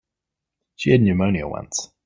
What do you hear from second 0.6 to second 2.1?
She had pneumonia once.